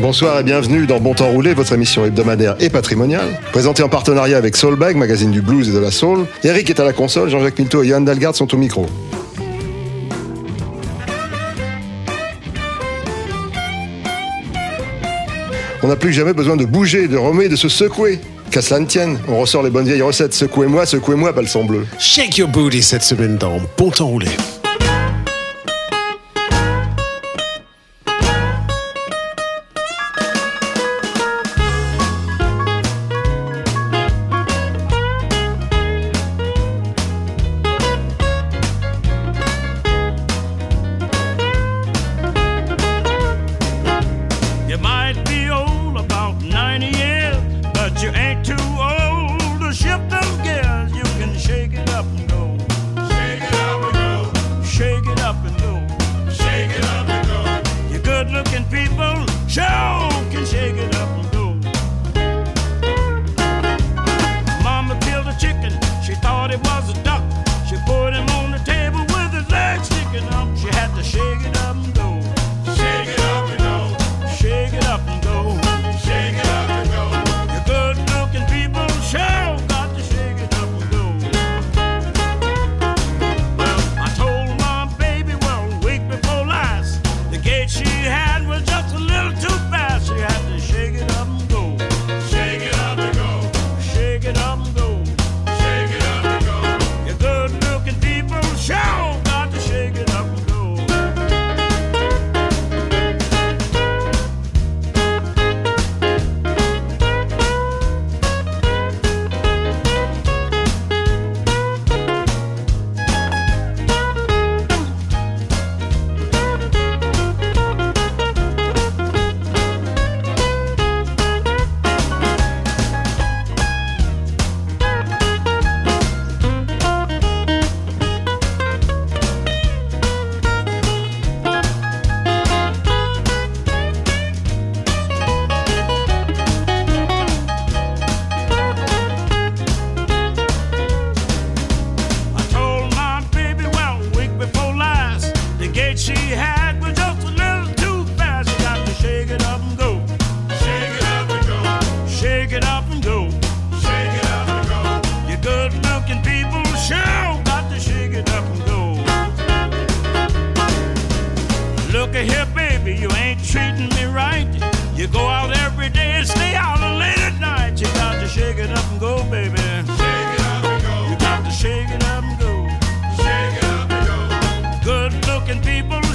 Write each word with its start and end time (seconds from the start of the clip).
Bonsoir 0.00 0.40
et 0.40 0.42
bienvenue 0.42 0.86
dans 0.86 0.98
Bon 0.98 1.14
Temps 1.14 1.30
Roulé, 1.30 1.54
votre 1.54 1.72
émission 1.72 2.04
hebdomadaire 2.04 2.56
et 2.58 2.68
patrimoniale. 2.68 3.40
Présentée 3.52 3.82
en 3.84 3.88
partenariat 3.88 4.36
avec 4.36 4.56
Soulbag, 4.56 4.96
magazine 4.96 5.30
du 5.30 5.40
blues 5.40 5.68
et 5.68 5.72
de 5.72 5.78
la 5.78 5.92
soul, 5.92 6.26
Eric 6.42 6.68
est 6.68 6.80
à 6.80 6.84
la 6.84 6.92
console, 6.92 7.30
Jean-Jacques 7.30 7.54
Pinto 7.54 7.82
et 7.82 7.88
Yann 7.88 8.04
Dalgard 8.04 8.34
sont 8.34 8.52
au 8.52 8.58
micro. 8.58 8.86
On 15.82 15.88
n'a 15.88 15.96
plus 15.96 16.10
que 16.10 16.16
jamais 16.16 16.32
besoin 16.32 16.56
de 16.56 16.64
bouger, 16.64 17.06
de 17.06 17.16
remuer, 17.16 17.48
de 17.48 17.56
se 17.56 17.68
secouer. 17.68 18.18
Qu'à 18.50 18.62
cela 18.62 18.80
ne 18.80 18.86
tienne, 18.86 19.18
on 19.28 19.38
ressort 19.38 19.62
les 19.62 19.70
bonnes 19.70 19.86
vieilles 19.86 20.02
recettes. 20.02 20.34
Secouez-moi, 20.34 20.86
secouez-moi, 20.86 21.32
balsan 21.32 21.64
bleu. 21.64 21.86
Shake 21.98 22.38
your 22.38 22.48
booty 22.48 22.82
cette 22.82 23.02
semaine 23.02 23.36
dans 23.36 23.58
Bon 23.76 23.90
Temps 23.90 24.08
Roulé. 24.08 24.28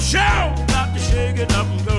shout, 0.09 0.67
got 0.69 0.91
to 0.95 0.99
shake 0.99 1.37
it 1.37 1.53
up 1.53 1.67
and 1.67 1.85
go. 1.85 1.98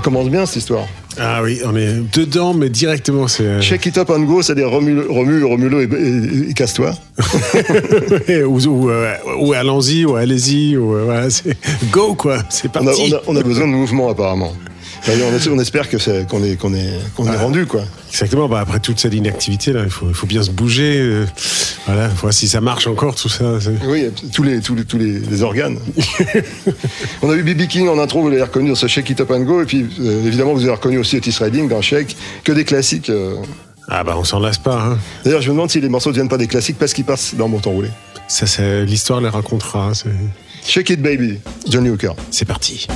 Ça 0.00 0.04
commence 0.04 0.30
bien 0.30 0.46
cette 0.46 0.56
histoire. 0.56 0.86
Ah 1.18 1.42
oui, 1.42 1.60
on 1.62 1.76
est 1.76 1.92
dedans, 2.16 2.54
mais 2.54 2.70
directement, 2.70 3.28
c'est. 3.28 3.42
euh, 3.44 3.60
Shake 3.60 3.84
it 3.84 3.98
up 3.98 4.08
and 4.08 4.20
go, 4.20 4.40
c'est-à-dire 4.40 4.70
remue, 4.70 4.98
remue, 4.98 5.44
remue-le 5.44 5.82
et, 5.82 6.46
et- 6.46 6.50
et 6.50 6.54
casse-toi. 6.54 6.92
ou, 8.46 8.58
ou, 8.66 8.88
euh, 8.88 9.14
ou 9.40 9.52
allons-y, 9.52 10.06
ou 10.06 10.16
allez-y, 10.16 10.78
ou 10.78 10.94
euh, 10.96 11.02
voilà, 11.04 11.28
c'est 11.28 11.54
go 11.90 12.14
quoi, 12.14 12.38
c'est 12.48 12.74
On 12.78 12.80
a, 12.80 12.84
parti. 12.84 13.12
on 13.12 13.16
a- 13.16 13.20
on 13.26 13.36
a 13.36 13.42
besoin 13.42 13.66
de 13.66 13.72
mouvement 13.72 14.08
apparemment. 14.08 14.54
On, 15.08 15.12
es- 15.36 15.48
on 15.48 15.58
espère 15.58 15.88
que 15.88 15.98
c'est- 15.98 16.28
qu'on 16.28 16.44
est, 16.44 16.56
qu'on 16.56 16.74
est, 16.74 16.92
qu'on 17.16 17.26
est 17.26 17.36
rendu 17.36 17.66
quoi. 17.66 17.82
Exactement, 18.10 18.48
bah, 18.48 18.60
après 18.60 18.80
toute 18.80 19.00
cette 19.00 19.14
inactivité, 19.14 19.72
là, 19.72 19.82
il 19.84 19.90
faut, 19.90 20.06
il 20.08 20.14
faut 20.14 20.26
bien 20.26 20.42
se 20.42 20.50
bouger. 20.50 20.98
euh, 21.00 21.24
voilà, 21.86 22.08
voir 22.08 22.32
si 22.32 22.48
ça 22.48 22.60
marche 22.60 22.86
encore, 22.86 23.14
tout 23.14 23.28
ça. 23.28 23.44
Oui, 23.86 24.06
tous 24.32 24.42
les, 24.42 24.60
tous 24.60 24.74
les, 24.74 24.84
tous 24.84 24.98
les, 24.98 25.18
les 25.18 25.42
organes. 25.42 25.78
on 27.22 27.30
a 27.30 27.34
eu 27.34 27.42
BB 27.42 27.66
King 27.68 27.88
en 27.88 27.98
intro, 27.98 28.20
vous 28.22 28.28
l'avez 28.28 28.42
reconnu 28.42 28.68
dans 28.68 28.74
ce 28.74 28.86
Shake 28.86 29.10
It 29.10 29.20
Up 29.22 29.30
and 29.30 29.40
Go, 29.40 29.62
et 29.62 29.64
puis 29.66 29.86
euh, 30.00 30.26
évidemment 30.26 30.52
vous 30.52 30.62
avez 30.62 30.72
reconnu 30.72 30.98
aussi 30.98 31.16
Otis 31.16 31.36
Redding 31.40 31.68
dans 31.68 31.80
Shake, 31.82 32.16
que 32.44 32.52
des 32.52 32.64
classiques. 32.64 33.10
euh. 33.10 33.36
Ah 33.88 34.04
bah 34.04 34.14
on 34.18 34.24
s'en 34.24 34.38
lasse 34.38 34.58
pas. 34.58 34.80
Hein. 34.80 34.98
D'ailleurs, 35.24 35.40
je 35.42 35.48
me 35.48 35.54
demande 35.54 35.70
si 35.70 35.80
les 35.80 35.88
morceaux 35.88 36.10
ne 36.10 36.14
deviennent 36.14 36.28
pas 36.28 36.36
des 36.38 36.46
classiques 36.46 36.78
parce 36.78 36.92
qu'ils 36.92 37.04
passent 37.04 37.34
dans 37.34 37.48
mon 37.48 37.58
temps 37.58 37.70
roulé. 37.72 37.88
Ça, 38.28 38.46
c'est 38.46 38.84
l'histoire 38.84 39.20
les 39.20 39.28
racontera. 39.28 39.92
c'est- 39.94 40.08
Shake 40.64 40.90
It 40.90 41.02
Baby, 41.02 41.38
Johnny 41.68 41.88
Hooker. 41.88 42.12
C'est 42.30 42.44
parti. 42.44 42.86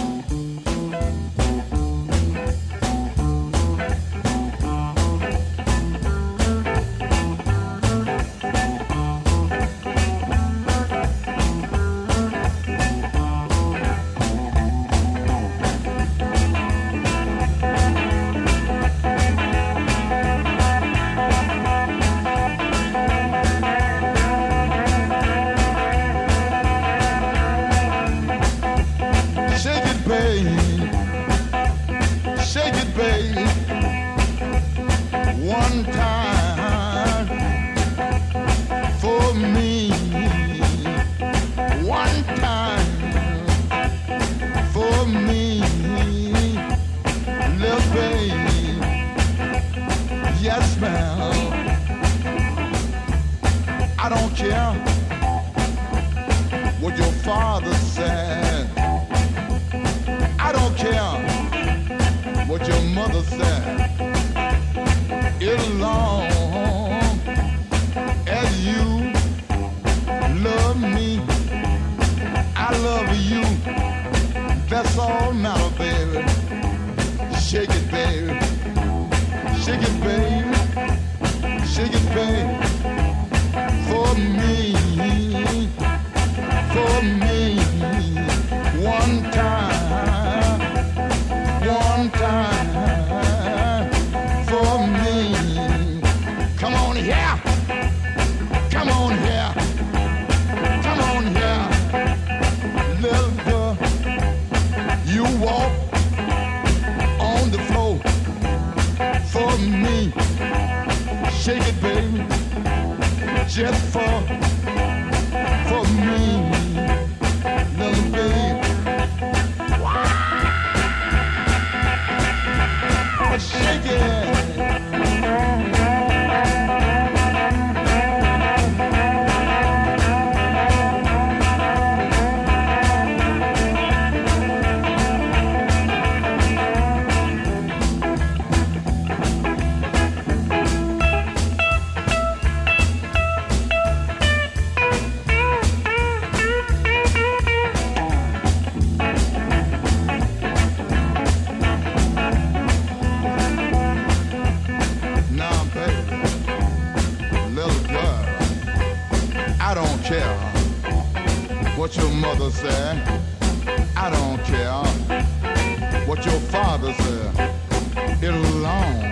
It 166.87 168.31
long 168.61 169.03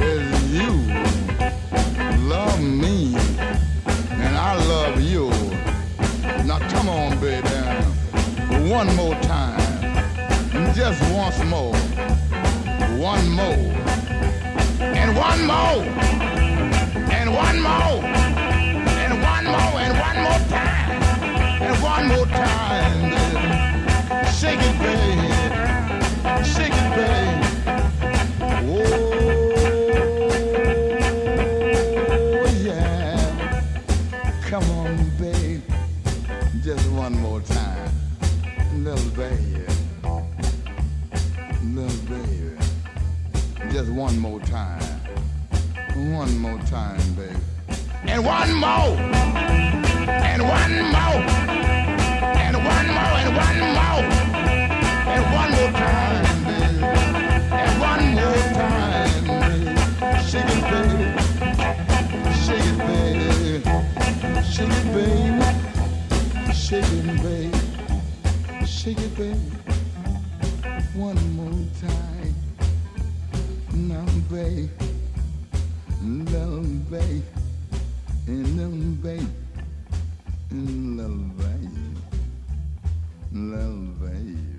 as 0.00 0.52
you 0.52 0.70
love 2.28 2.60
me 2.60 3.14
and 4.10 4.36
I 4.36 4.56
love 4.66 5.00
you. 5.00 5.30
Now 6.44 6.58
come 6.68 6.88
on, 6.88 7.20
baby, 7.20 7.48
one 8.68 8.94
more 8.96 9.14
time, 9.22 9.60
just 10.74 11.00
once 11.12 11.38
more, 11.44 11.76
one 12.98 13.30
more 13.30 13.78
and 14.80 15.16
one 15.16 15.46
more, 15.46 15.84
and 17.12 17.34
one 17.34 17.62
more, 17.62 18.02
and 18.02 19.22
one 19.22 19.44
more, 19.44 19.78
and 19.78 19.94
one 19.96 20.18
more 20.24 20.40
time, 20.48 21.02
and 21.62 21.82
one 21.82 22.08
more 22.08 22.26
time. 22.26 23.12
Shake 24.38 24.60
it, 24.60 24.78
baby, 24.78 25.27
baby, 39.18 39.66
little 41.64 41.90
baby. 42.06 42.56
Just 43.72 43.90
one 43.90 44.16
more 44.20 44.38
time. 44.42 44.80
One 46.14 46.38
more 46.38 46.60
time, 46.70 47.00
baby. 47.14 47.34
And 48.04 48.24
one 48.24 48.54
more. 48.54 48.96
And 50.06 50.42
one 50.44 50.82
more. 50.94 51.22
And 52.38 52.56
one 52.56 52.86
more. 52.94 53.18
And 53.18 53.34
one 53.34 53.58
more. 53.74 54.04
And 55.10 55.24
one 55.34 55.50
more 55.50 55.72
time, 55.72 56.44
baby. 56.44 56.84
And 57.50 57.74
one 57.80 58.04
more 58.14 58.42
time, 58.54 59.24
baby. 59.26 59.74
Shake 60.28 60.52
it, 60.54 60.62
baby. 60.70 61.06
Shake 62.44 62.68
it, 62.70 62.78
baby. 62.86 63.66
Shake 64.44 64.76
it, 64.78 64.86
baby. 64.94 65.46
Shake 66.54 66.92
it, 66.92 67.06
baby. 67.20 67.57
Shake 68.88 69.00
it, 69.00 69.16
baby. 69.18 69.38
one 70.94 71.36
more 71.36 71.66
time. 71.78 72.34
Now, 73.74 74.06
babe, 74.30 74.70
love, 76.02 76.90
babe, 76.90 77.22
love, 78.26 79.02
babe, 79.02 79.28
love, 80.50 81.36
babe, 81.36 81.96
love, 83.30 84.00
babe. 84.00 84.57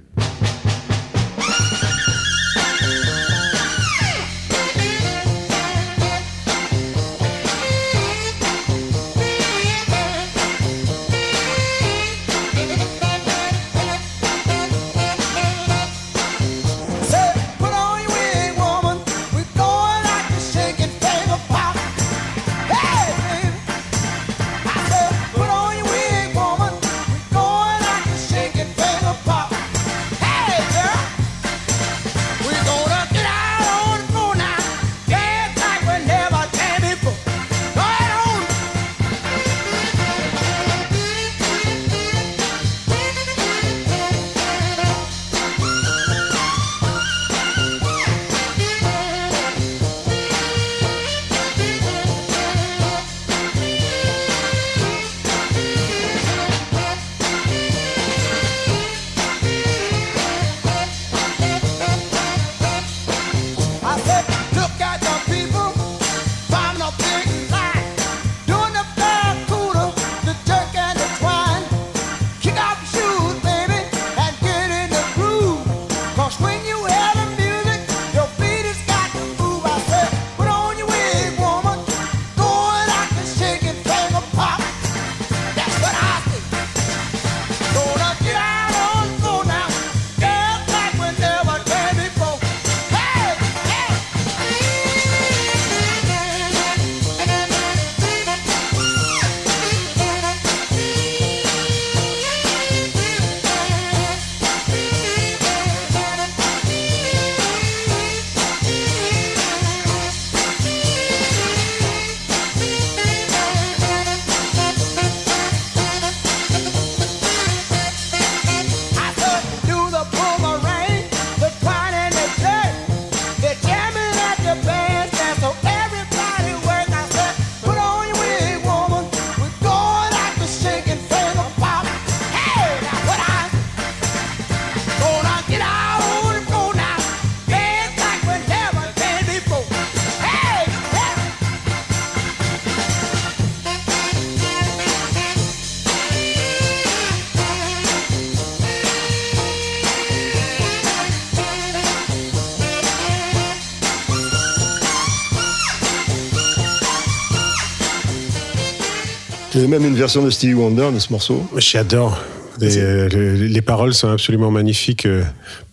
Même 159.69 159.85
une 159.85 159.95
version 159.95 160.23
de 160.23 160.29
Stevie 160.29 160.53
Wonder 160.55 160.89
de 160.93 160.99
ce 160.99 161.11
morceau. 161.11 161.47
J'adore. 161.57 162.17
Les, 162.59 162.77
euh, 162.77 163.07
le- 163.09 163.35
les 163.47 163.61
paroles 163.61 163.93
sont 163.93 164.09
absolument 164.09 164.51
magnifiques. 164.51 165.05
euh. 165.05 165.23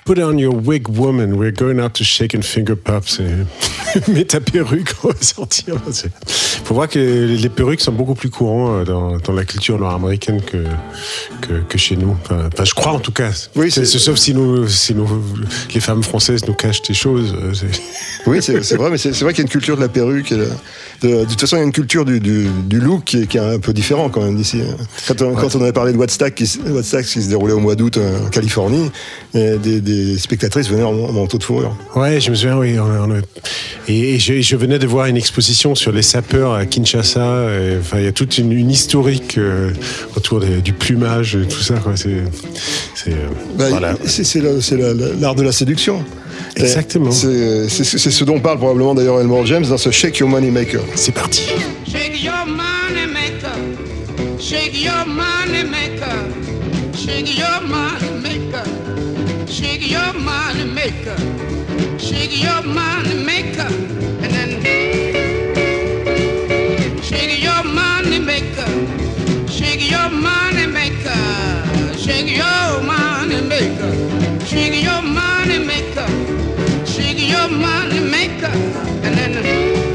Put 0.04 0.22
on 0.22 0.38
your 0.38 0.54
wig, 0.54 0.88
woman. 0.88 1.32
We're 1.34 1.50
going 1.52 1.80
out 1.80 1.94
to 1.94 2.04
shake 2.04 2.32
and 2.36 2.42
finger 2.42 2.76
pop. 2.76 3.08
C'est- 3.08 3.24
Mets 4.08 4.26
ta 4.26 4.38
perruque, 4.40 4.94
on 5.02 5.08
va 5.08 5.14
sortir. 5.20 5.74
Faut 6.66 6.74
voir 6.74 6.88
que 6.88 6.98
les 6.98 7.48
perruques 7.48 7.80
sont 7.80 7.92
beaucoup 7.92 8.16
plus 8.16 8.28
courants 8.28 8.78
euh, 8.80 8.84
dans, 8.84 9.18
dans 9.18 9.32
la 9.32 9.44
culture 9.44 9.78
nord-américaine 9.78 10.40
que, 10.42 10.64
que, 11.40 11.60
que 11.68 11.78
chez 11.78 11.94
nous. 11.96 12.16
Enfin, 12.24 12.48
enfin, 12.52 12.64
je 12.64 12.74
crois 12.74 12.90
en 12.90 12.98
tout 12.98 13.12
cas. 13.12 13.30
Oui, 13.54 13.70
C'est- 13.70 13.84
sauf 13.84 14.16
si, 14.16 14.34
nous, 14.34 14.66
si 14.66 14.92
nous, 14.92 15.06
les 15.72 15.78
femmes 15.80 16.02
françaises 16.02 16.44
nous 16.48 16.54
cachent 16.54 16.82
des 16.82 16.92
choses. 16.94 17.32
euh, 17.40 17.52
Oui, 18.26 18.42
c'est 18.42 18.74
vrai, 18.74 18.90
mais 18.90 18.98
c'est 18.98 19.10
vrai 19.20 19.32
qu'il 19.32 19.38
y 19.38 19.42
a 19.42 19.46
une 19.46 19.48
culture 19.48 19.76
de 19.76 19.80
la 19.82 19.88
perruque. 19.88 20.32
et 20.32 20.36
de, 20.36 20.48
de- 21.02 21.08
de 21.20 21.24
toute 21.26 21.40
façon, 21.40 21.54
il 21.54 21.60
y 21.60 21.62
a 21.62 21.66
une 21.66 21.70
culture 21.72 22.04
du, 22.04 22.18
du, 22.18 22.48
du 22.64 22.80
look 22.80 23.04
qui 23.04 23.22
est, 23.22 23.26
qui 23.28 23.36
est 23.36 23.40
un 23.40 23.60
peu 23.60 23.72
différent 23.72 24.08
quand 24.08 24.22
même 24.24 24.36
d'ici. 24.36 24.60
Quand, 25.06 25.22
on- 25.22 25.34
quand 25.36 25.54
on 25.54 25.60
avait 25.62 25.72
parlé 25.72 25.92
de 25.92 25.98
Woodstock 25.98 26.34
qui, 26.34 26.48
se- 26.48 26.58
Woodstock 26.58 27.04
qui 27.04 27.22
se 27.22 27.28
déroulait 27.28 27.52
au 27.54 27.60
mois 27.60 27.76
d'août 27.76 27.96
euh, 27.96 28.26
en 28.26 28.28
Californie, 28.30 28.90
et 29.34 29.56
des, 29.58 29.80
des 29.80 30.18
spectatrices 30.18 30.68
venaient 30.68 30.82
en, 30.82 30.94
en 30.94 31.12
manteau 31.12 31.38
de 31.38 31.44
fourrure. 31.44 31.76
Ouais, 31.94 32.20
je 32.20 32.28
me 32.30 32.34
souviens, 32.34 32.58
oui. 32.58 32.76
on 32.80 32.86
a- 32.90 33.06
on 33.06 33.10
a- 33.14 33.20
et 33.86 34.14
et 34.16 34.18
je, 34.18 34.40
je 34.40 34.56
venais 34.56 34.80
de 34.80 34.86
voir 34.88 35.06
une 35.06 35.16
exposition 35.16 35.76
sur 35.76 35.92
les 35.92 36.02
sapeurs 36.02 36.55
à 36.56 36.66
Kinshasa. 36.66 37.44
et, 37.52 37.76
Enfin, 37.80 37.98
il 37.98 38.04
y 38.04 38.08
a 38.08 38.12
toute 38.12 38.38
une, 38.38 38.52
une 38.52 38.70
historique 38.70 39.38
euh, 39.38 39.70
autour 40.16 40.40
des- 40.40 40.60
du 40.62 40.72
plumage 40.72 41.36
et 41.36 41.46
tout 41.46 41.60
ça. 41.60 41.74
quoi. 41.74 41.92
C'est, 41.96 42.10
Bah, 43.56 43.68
voilà. 43.70 43.94
La- 43.94 45.20
l'art 45.20 45.34
de 45.34 45.42
la 45.42 45.52
séduction. 45.52 46.04
Exactement. 46.56 47.10
C'est 47.10 47.68
ce 47.68 48.24
dont 48.24 48.40
parle 48.40 48.58
probablement 48.58 48.94
d'ailleurs 48.94 49.20
Elmore 49.20 49.46
James 49.46 49.64
dans 49.66 49.78
ce 49.78 49.90
Shake 49.90 50.18
Your 50.18 50.28
Money 50.28 50.50
Maker. 50.50 50.80
C'est 50.94 51.12
parti. 51.12 51.42
Shake 51.86 52.22
your 52.22 52.46
money 52.46 53.06
maker. 53.12 53.56
Shake 54.38 54.74
your 54.82 55.06
money 55.06 55.64
maker. 55.64 56.16
Shake 56.96 57.36
your 57.38 57.60
money 57.66 58.20
maker. 58.22 58.64
Shake 59.48 59.90
your 59.90 60.12
money 60.14 60.64
maker. 60.74 61.16
Shake 61.98 62.42
your 62.42 62.62
money 62.64 63.24
maker. 63.24 63.68
Your 69.96 70.10
money 70.10 70.66
maker. 70.66 71.22
Shake 72.04 72.30
your 72.42 72.82
money 72.82 73.40
maker. 73.52 73.92
Shake 74.46 74.82
your 74.88 75.02
money 75.02 75.58
maker. 75.70 76.08
Shake 76.92 77.22
your 77.34 77.48
money 77.48 78.00
maker. 78.00 78.52
And 79.06 79.12
then 79.18 79.86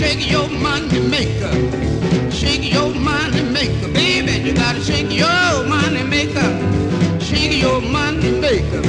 shake 0.00 0.30
your 0.30 0.48
money 0.48 1.00
maker 1.00 1.69
maker, 3.60 3.92
baby. 3.92 4.32
You 4.48 4.54
gotta 4.54 4.80
shake 4.80 5.10
your 5.10 5.64
money 5.68 6.02
maker. 6.02 6.50
Shake 7.20 7.60
your 7.60 7.80
money 7.80 8.30
maker. 8.30 8.82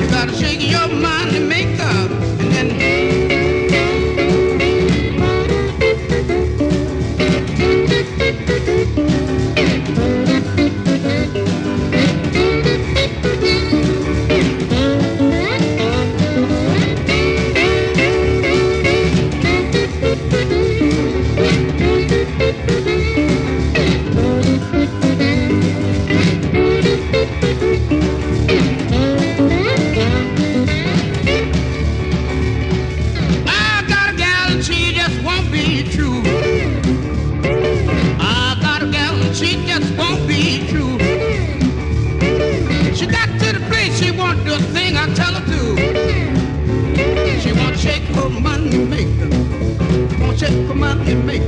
You 0.00 0.10
gotta 0.10 0.34
shake 0.34 0.62
your 0.68 0.88
money 0.88 1.38
maker. 1.38 2.25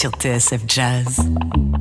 sur 0.00 0.12
TSF 0.12 0.62
Jazz. 0.66 1.79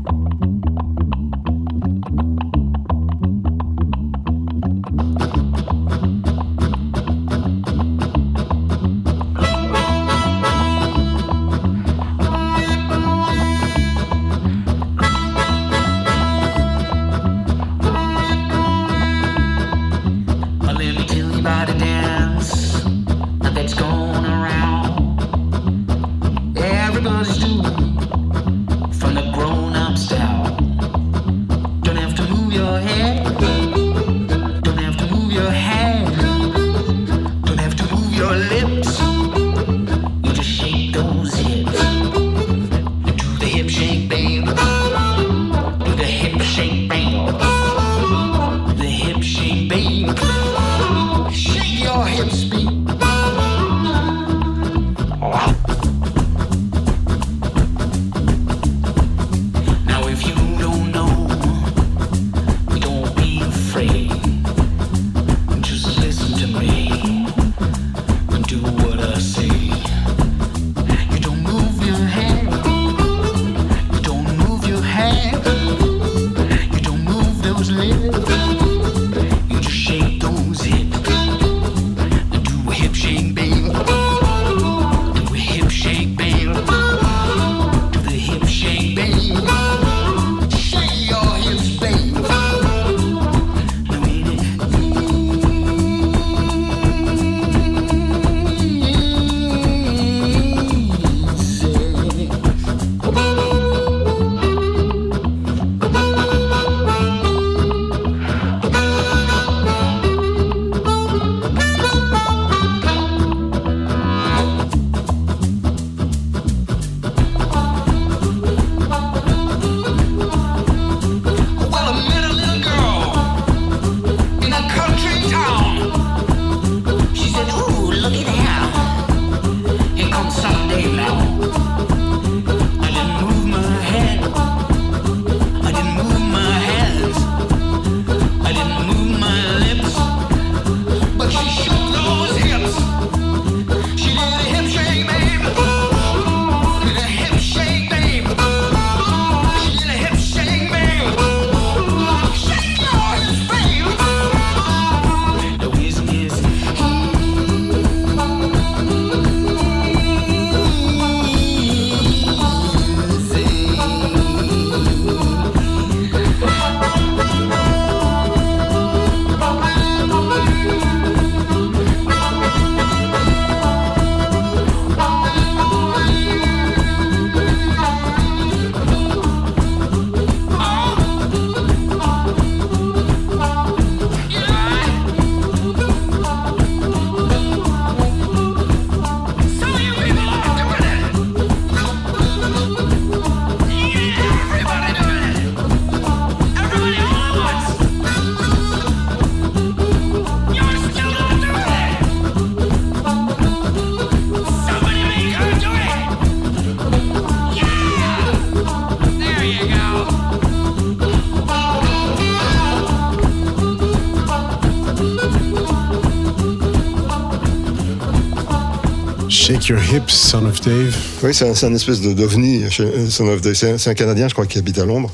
Of 220.50 220.62
Dave. 220.62 220.96
Oui, 221.24 221.34
c'est 221.34 221.66
un, 221.66 221.74
espèce 221.74 222.02
de 222.02 222.14
d'ovni. 222.14 222.70
chez- 222.70 223.10
Son 223.10 223.28
of 223.28 223.42
Dave. 223.42 223.54
C'est 223.54 223.88
un, 223.90 223.94
Canadien, 223.94 224.28
je 224.28 224.34
crois, 224.34 224.46
qui 224.46 224.58
habite 224.58 224.80
à 224.80 224.86
Londres, 224.86 225.12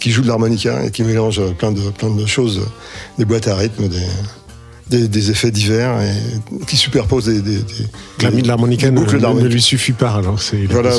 qui 0.00 0.10
joue 0.10 0.22
de 0.22 0.28
l'harmonica 0.28 0.84
et 0.84 0.90
qui 0.90 1.02
mélange 1.02 1.40
plein 1.58 1.72
de, 1.72 1.80
plein 1.90 2.10
de 2.10 2.26
choses, 2.26 2.60
des 3.18 3.24
boîtes 3.24 3.48
à 3.48 3.56
rythme, 3.56 3.88
des, 3.88 3.98
des, 4.88 5.08
des 5.08 5.30
effets 5.30 5.50
divers 5.50 6.00
et 6.00 6.64
qui 6.66 6.76
superpose 6.76 7.24
des. 7.26 7.40
des, 7.40 7.58
des- 7.58 8.42
de 8.42 8.48
l'harmonica 8.48 8.90
ne, 8.90 9.00
ne- 9.00 9.48
lui 9.48 9.62
suffit 9.62 9.92
pas. 9.92 10.10
Alors 10.12 10.40
c'est, 10.40 10.64
Voilà, 10.70 10.90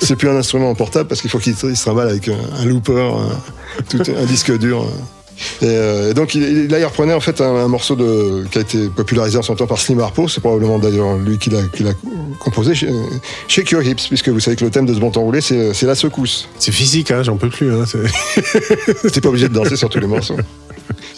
c'est- 0.00 0.16
plus 0.16 0.28
un 0.28 0.36
instrument 0.36 0.74
portable 0.74 1.08
parce 1.08 1.20
qu'il 1.20 1.30
faut 1.30 1.38
qu'il 1.38 1.54
il 1.64 1.76
se 1.76 1.82
trimballe 1.82 2.08
avec 2.08 2.28
un, 2.28 2.36
un 2.60 2.64
looper, 2.64 3.00
un, 3.00 3.28
tout, 3.88 3.98
un 4.16 4.24
disque 4.26 4.56
dur. 4.58 4.86
Et, 5.60 5.64
euh, 5.66 6.10
et 6.10 6.14
donc 6.14 6.34
il, 6.34 6.68
là, 6.68 6.78
il 6.78 6.84
reprenait 6.84 7.14
en 7.14 7.20
fait 7.20 7.40
un, 7.40 7.54
un 7.56 7.66
morceau 7.68 7.96
de, 7.96 8.44
qui 8.50 8.58
a 8.58 8.60
été 8.60 8.88
popularisé 8.88 9.38
en 9.38 9.42
son 9.42 9.54
temps 9.56 9.66
par 9.66 9.78
Slim 9.78 9.98
Harpo. 9.98 10.28
C'est 10.28 10.40
probablement 10.40 10.78
d'ailleurs 10.78 11.16
lui 11.16 11.38
qui 11.38 11.50
l'a 11.50 11.62
composé. 12.42 12.74
Sh- 12.74 12.86
Shake 13.48 13.70
Your 13.70 13.82
Hips, 13.82 14.08
puisque 14.08 14.28
vous 14.28 14.40
savez 14.40 14.56
que 14.56 14.64
le 14.64 14.70
thème 14.70 14.86
de 14.86 14.94
ce 14.94 14.98
bon 14.98 15.10
temps 15.10 15.22
roulé, 15.22 15.40
c'est, 15.40 15.72
c'est 15.74 15.86
la 15.86 15.94
secousse. 15.94 16.48
C'est 16.58 16.72
physique, 16.72 17.10
hein, 17.10 17.22
j'en 17.22 17.36
peux 17.36 17.48
plus. 17.48 17.72
Hein, 17.72 17.84
T'es 19.12 19.20
pas 19.20 19.28
obligé 19.28 19.48
de 19.48 19.54
danser 19.54 19.76
sur 19.76 19.88
tous 19.88 20.00
les 20.00 20.06
morceaux. 20.06 20.36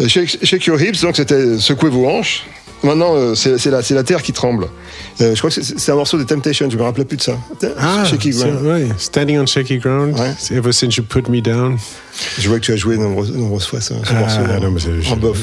Euh, 0.00 0.08
Shake, 0.08 0.38
shake 0.42 0.64
Your 0.66 0.80
Hips, 0.80 1.00
donc 1.02 1.16
c'était 1.16 1.58
secouer 1.58 1.90
vos 1.90 2.06
hanches. 2.06 2.44
Maintenant, 2.82 3.14
euh, 3.16 3.34
c'est, 3.34 3.64
la, 3.70 4.02
terre 4.02 4.22
qui 4.22 4.32
tremble. 4.34 4.66
Euh, 5.22 5.34
je 5.34 5.38
crois 5.38 5.48
que 5.50 5.62
c'est, 5.62 5.90
un 5.90 5.94
morceau 5.94 6.18
de 6.18 6.24
Temptation, 6.24 6.68
je 6.68 6.76
me 6.76 6.82
rappelais 6.82 7.06
plus 7.06 7.16
de 7.16 7.22
ça. 7.22 7.38
Ah, 7.78 8.04
Shaky 8.04 8.30
Ground. 8.30 8.62
ouais, 8.66 8.88
Standing 8.98 9.38
on 9.38 9.46
Shaky 9.46 9.78
Ground. 9.78 10.14
Ouais. 10.18 10.34
Ever 10.54 10.72
Since 10.72 10.96
You 10.96 11.04
Put 11.04 11.30
Me 11.30 11.40
Down. 11.40 11.78
Je 12.38 12.46
vois 12.48 12.60
que 12.60 12.64
tu 12.66 12.72
as 12.72 12.76
joué 12.76 12.98
nombreuses, 12.98 13.32
nombreuses 13.32 13.66
fois 13.66 13.80
ce, 13.80 13.94
ce 13.94 14.00
Ah, 14.10 14.20
morceau. 14.20 14.40
non, 14.60 14.70
mais 14.70 14.80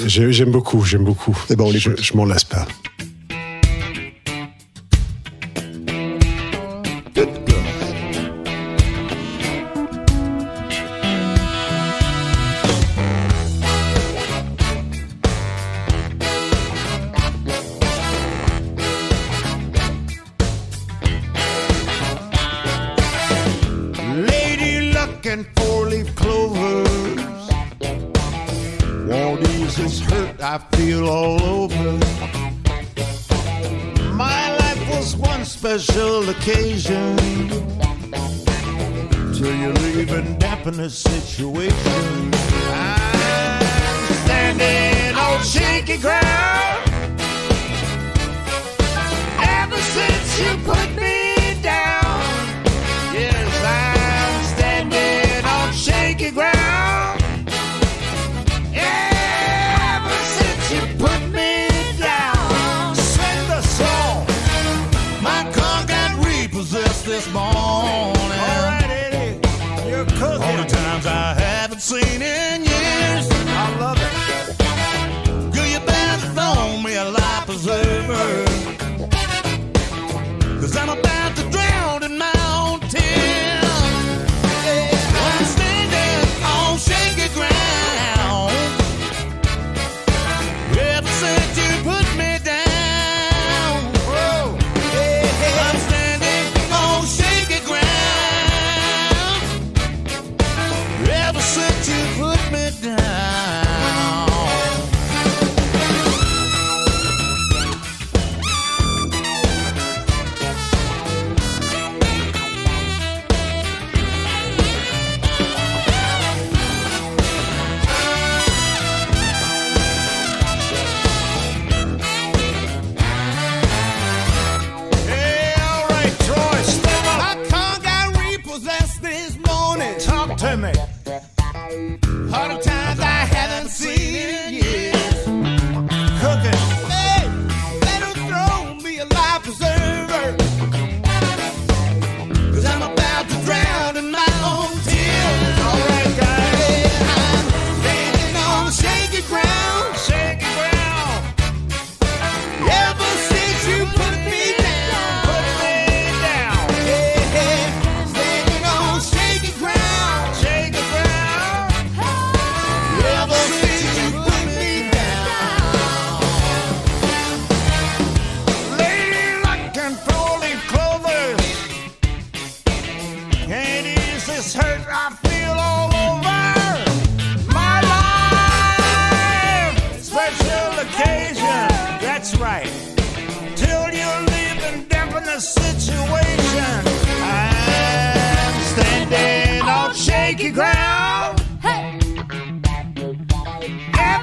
j'aime- 0.07 0.51
beaucoup, 0.51 0.83
j'aime 0.85 1.03
beaucoup. 1.03 1.35
Eh 1.49 1.55
ben, 1.55 1.63
on 1.63 1.71
je, 1.71 1.89
je 1.99 2.13
m'en 2.13 2.25
lasse 2.25 2.43
pas. 2.43 2.67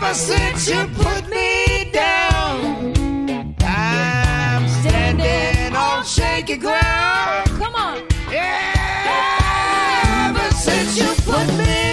Ever 0.08 0.16
since 0.16 0.70
you 0.70 0.86
put 0.94 1.28
me 1.28 1.90
down, 1.92 2.94
I'm 3.60 4.66
standing 4.66 5.76
on 5.76 6.02
shaky 6.02 6.56
ground. 6.56 7.50
Come 7.50 7.74
on. 7.74 7.98
Ever 10.32 10.50
since 10.54 10.96
you 10.98 11.12
put 11.30 11.46
me 11.58 11.87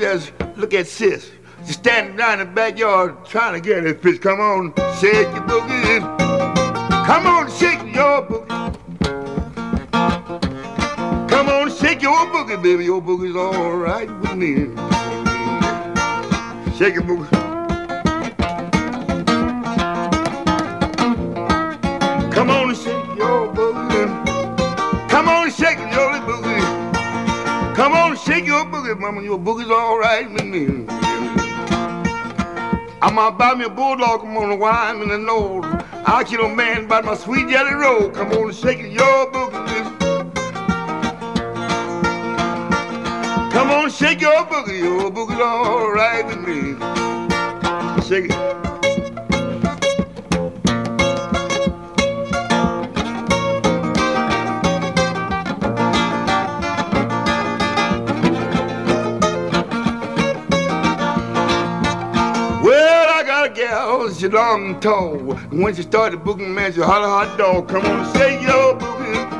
just 0.00 0.32
look 0.56 0.72
at 0.72 0.86
sis. 0.86 1.30
She's 1.66 1.76
standing 1.76 2.16
down 2.16 2.40
in 2.40 2.48
the 2.48 2.54
backyard 2.54 3.24
trying 3.26 3.60
to 3.60 3.60
get 3.60 3.82
this 3.84 4.00
fish. 4.02 4.18
Come 4.18 4.40
on, 4.40 4.72
shake 4.98 5.28
your 5.28 5.42
boogie. 5.42 6.00
Come 7.06 7.26
on, 7.26 7.50
shake 7.50 7.94
your 7.94 8.22
boogie. 8.26 8.48
Come 11.28 11.48
on, 11.48 11.70
shake 11.70 12.00
your 12.00 12.26
boogie, 12.28 12.62
baby. 12.62 12.86
Your 12.86 13.02
boogie's 13.02 13.36
all 13.36 13.76
right 13.76 14.10
with 14.20 14.34
me. 14.36 14.74
Shake 16.76 16.94
your 16.94 17.02
boogie. 17.02 17.49
Boogie, 28.94 29.00
mama. 29.00 29.22
Your 29.22 29.38
boogie's 29.38 29.70
all 29.70 29.98
right 29.98 30.30
with 30.30 30.44
me. 30.44 30.86
I'm 33.02 33.14
gonna 33.14 33.36
buy 33.36 33.54
me 33.54 33.64
a 33.64 33.68
bulldog. 33.68 34.22
I'm 34.24 34.34
gonna 34.34 34.56
wine 34.56 35.02
in 35.02 35.08
the 35.08 35.18
nose. 35.18 35.64
I'll 36.06 36.24
kill 36.24 36.44
a 36.44 36.54
man 36.54 36.86
by 36.86 37.00
my 37.00 37.14
sweet 37.14 37.48
jelly 37.48 37.74
roll. 37.74 38.10
Come 38.10 38.32
on, 38.32 38.48
and 38.48 38.54
shake 38.54 38.80
it, 38.80 38.92
your 38.92 39.30
boogie. 39.32 40.00
Come 43.52 43.70
on, 43.70 43.90
shake 43.90 44.20
your 44.20 44.44
boogie. 44.46 44.78
Your 44.78 45.10
boogie's 45.10 45.40
all 45.40 45.90
right 45.92 46.26
with 46.26 46.40
me. 46.40 46.76
Shake 48.06 48.30
it. 48.30 48.69
She 64.20 64.28
long 64.28 64.66
and 64.66 64.82
tall. 64.82 65.32
And 65.32 65.62
when 65.62 65.74
she 65.74 65.80
started 65.80 66.22
booking, 66.22 66.54
man, 66.54 66.74
she 66.74 66.80
holler 66.80 67.08
hot 67.08 67.38
dog. 67.38 67.68
Come 67.68 67.86
on, 67.86 68.14
shake 68.14 68.42
your 68.42 68.74
boogie. 68.78 69.30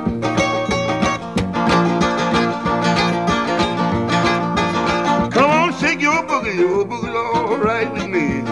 Come 5.30 5.50
on, 5.50 5.78
shake 5.78 6.00
your 6.00 6.22
boogie, 6.22 6.58
your 6.58 6.86
boogie's 6.86 7.14
all 7.14 7.58
right 7.58 7.92
with 7.92 8.06
me. 8.06 8.42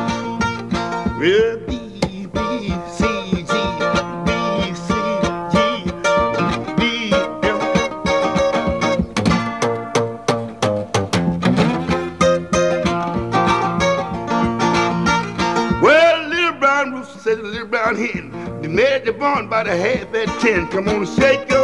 Well, 1.18 1.67
barn 19.64 19.80
by 20.12 20.26
the 20.26 20.26
ten. 20.40 20.68
Come 20.68 20.88
on, 20.88 21.06
shake 21.06 21.57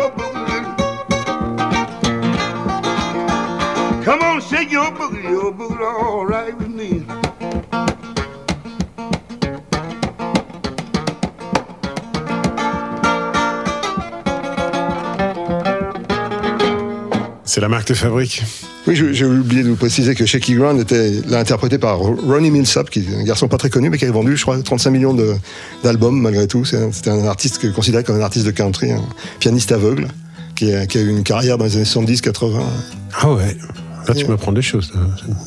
la 17.64 17.68
marque 17.70 17.88
de 17.88 17.94
fabrique. 17.94 18.42
Oui, 18.86 18.94
j'ai 18.94 19.24
oublié 19.24 19.62
de 19.62 19.70
vous 19.70 19.76
préciser 19.76 20.14
que 20.14 20.26
Shaky 20.26 20.54
Ground 20.54 20.78
était 20.78 21.12
là, 21.26 21.38
interprété 21.38 21.78
par 21.78 21.96
Ronnie 21.98 22.50
Millsap, 22.50 22.90
qui 22.90 22.98
est 23.00 23.16
un 23.18 23.22
garçon 23.24 23.48
pas 23.48 23.56
très 23.56 23.70
connu, 23.70 23.88
mais 23.88 23.96
qui 23.96 24.04
a 24.04 24.10
vendu, 24.12 24.36
je 24.36 24.42
crois, 24.42 24.60
35 24.62 24.90
millions 24.90 25.16
d'albums 25.82 26.20
malgré 26.20 26.46
tout. 26.46 26.66
C'est 26.66 26.76
un- 26.76 26.92
C'était 26.92 27.08
un 27.08 27.24
artiste 27.26 27.56
que- 27.56 27.68
considéré 27.68 28.04
comme 28.04 28.16
un 28.16 28.20
artiste 28.20 28.44
de 28.44 28.50
country, 28.50 28.90
un 28.92 29.00
pianiste 29.40 29.72
aveugle, 29.72 30.08
qui 30.56 30.74
a, 30.74 30.86
qui 30.86 30.98
a 30.98 31.00
eu 31.00 31.08
une 31.08 31.22
carrière 31.22 31.56
dans 31.56 31.64
les 31.64 31.76
années 31.76 31.86
70-80. 31.86 32.60
Ah 33.22 33.32
ouais. 33.32 33.56
Là, 34.06 34.14
tu 34.14 34.26
m'apprends 34.26 34.52
des 34.52 34.60
choses. 34.60 34.92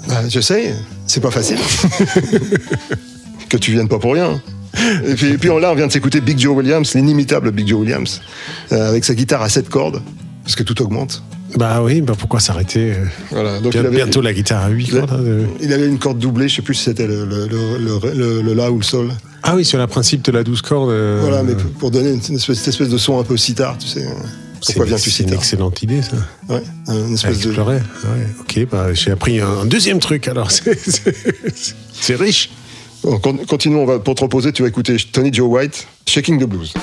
Bah, 0.07 0.27
je 0.27 0.39
sais, 0.39 0.73
c'est 1.05 1.21
pas 1.21 1.29
facile. 1.29 1.59
que 3.49 3.57
tu 3.57 3.71
viennes 3.73 3.87
pas 3.87 3.99
pour 3.99 4.13
rien. 4.13 4.41
Et 5.05 5.13
puis, 5.13 5.27
et 5.27 5.37
puis 5.37 5.51
on- 5.51 5.59
là, 5.59 5.71
on 5.71 5.75
vient 5.75 5.85
de 5.85 5.91
s'écouter 5.91 6.19
Big 6.19 6.39
Joe 6.39 6.55
Williams, 6.57 6.95
l'inimitable 6.95 7.51
Big 7.51 7.67
Joe 7.67 7.81
Williams, 7.81 8.21
euh, 8.71 8.89
avec 8.89 9.05
sa 9.05 9.13
guitare 9.13 9.43
à 9.43 9.49
7 9.49 9.69
cordes, 9.69 10.01
parce 10.43 10.55
que 10.55 10.63
tout 10.63 10.81
augmente. 10.81 11.21
Bah 11.55 11.81
oui, 11.81 12.01
bah 12.01 12.13
pourquoi 12.17 12.39
s'arrêter 12.39 12.91
euh, 12.91 13.05
Voilà, 13.31 13.59
donc 13.59 13.71
bien- 13.71 13.81
il 13.81 13.87
avait- 13.87 13.95
Bientôt 13.95 14.21
la 14.21 14.33
guitare 14.33 14.65
à 14.65 14.69
8 14.69 14.87
il 14.89 14.97
a- 14.97 14.99
cordes. 15.01 15.13
hein, 15.13 15.23
de- 15.23 15.45
Il 15.61 15.71
avait 15.73 15.87
une 15.87 15.97
corde 15.97 16.19
doublée, 16.19 16.49
je 16.49 16.55
sais 16.57 16.61
plus 16.61 16.75
si 16.75 16.83
c'était 16.83 17.07
le, 17.07 17.25
le, 17.25 17.47
le, 17.47 17.77
le- 17.79 18.13
le- 18.13 18.41
le 18.41 18.53
la 18.53 18.71
ou 18.71 18.77
le 18.77 18.83
sol. 18.83 19.11
Ah 19.43 19.55
oui, 19.55 19.63
sur 19.63 19.79
le 19.79 19.87
principe 19.87 20.23
de 20.23 20.31
la 20.31 20.43
12 20.43 20.61
cordes. 20.61 20.89
euh, 20.91 21.19
Voilà, 21.21 21.43
mais 21.43 21.53
pour- 21.79 21.89
donner 21.91 22.11
une, 22.11 22.35
espèce, 22.35 22.57
cette 22.57 22.67
espèce 22.69 22.89
de 22.89 22.97
son 22.97 23.19
un 23.19 23.23
peu 23.23 23.37
sitar, 23.37 23.77
tu 23.77 23.87
sais. 23.87 24.01
euh, 24.05 24.09
c'est 24.61 24.73
Pourquoi 24.73 24.85
viens-tu 24.85 25.09
C'est 25.09 25.23
une 25.23 25.33
excellente 25.33 25.81
idée, 25.83 26.01
ça. 26.01 26.17
Ouais, 26.49 26.63
une 26.89 27.13
espèce 27.13 27.39
de. 27.39 27.51
Ouais, 27.51 27.79
ok, 28.41 28.67
bah, 28.69 28.93
j'ai 28.93 29.11
appris 29.11 29.39
un, 29.39 29.47
un 29.61 29.65
deuxième 29.65 29.99
truc 29.99 30.27
alors. 30.27 30.51
C'est- 30.51 32.15
riche. 32.15 32.49
Bon, 33.03 33.19
continuons, 33.47 33.83
on 33.83 33.85
va, 33.85 33.99
pour 33.99 34.15
te 34.15 34.21
reposer, 34.21 34.51
tu 34.51 34.63
vas 34.63 34.67
écouter 34.67 34.97
Tony 35.11 35.31
Joe 35.31 35.47
White, 35.47 35.87
Shaking 36.07 36.39
the 36.39 36.45
Blues. 36.49 36.73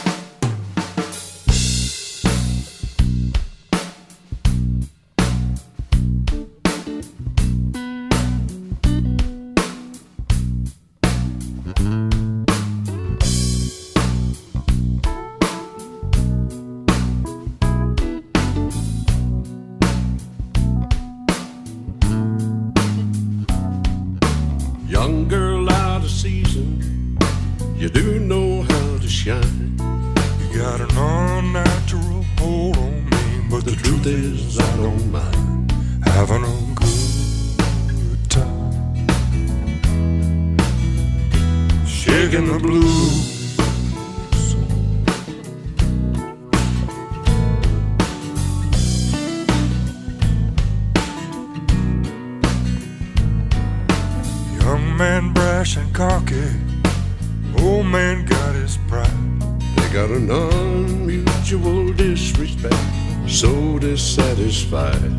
Dissatisfied, 63.94 65.12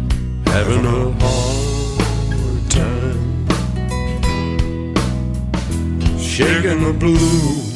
having 0.48 0.86
a 0.86 1.10
hard 1.22 2.70
time. 2.70 3.48
Shaking 6.20 6.84
the 6.84 6.92
blues. 7.00 7.75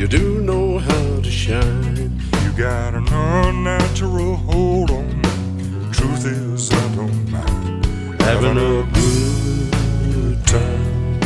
You 0.00 0.08
do 0.08 0.40
know 0.40 0.78
how 0.78 1.20
to 1.20 1.30
shine. 1.30 2.18
You 2.42 2.52
got 2.56 2.94
an 2.94 3.06
unnatural 3.12 4.36
hold 4.36 4.90
on 4.90 5.20
me. 5.20 5.92
Truth 5.92 6.24
is, 6.24 6.72
I 6.72 6.94
don't 6.96 7.30
mind 7.30 7.84
Having 8.22 8.56
a 8.56 8.88
good 8.94 10.46
time. 10.46 11.20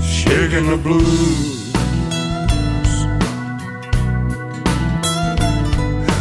shaking 0.00 0.70
the 0.70 0.78
blues. 0.78 1.74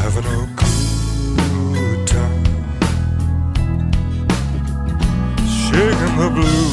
Having 0.01 0.27
a 0.35 0.37
good 0.57 2.07
time. 2.07 2.43
Shaking 5.47 6.17
the 6.19 6.29
blues. 6.35 6.66